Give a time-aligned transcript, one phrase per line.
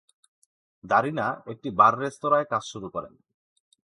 [0.83, 3.13] দারিনা একটি বার-রেস্তোরাঁয় কাজ শুরু করেন।